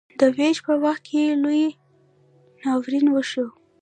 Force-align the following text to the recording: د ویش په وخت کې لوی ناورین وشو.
د 0.19 0.21
ویش 0.35 0.57
په 0.67 0.73
وخت 0.83 1.03
کې 1.09 1.39
لوی 1.43 1.65
ناورین 2.63 3.05
وشو. 3.09 3.45